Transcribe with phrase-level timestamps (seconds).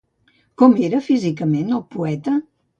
[0.61, 2.39] Com era, físicament, el poeta?